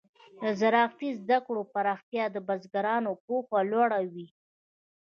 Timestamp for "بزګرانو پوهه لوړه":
2.47-3.99